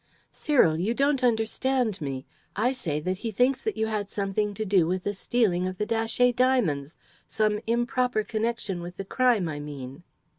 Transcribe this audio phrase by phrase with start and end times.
[0.31, 0.79] "Cyril!
[0.79, 2.25] You don't understand me.
[2.55, 5.77] I say that he thinks that you had something to do with the stealing of
[5.77, 10.01] the Datchet diamonds some improper connection with the crime, I mean."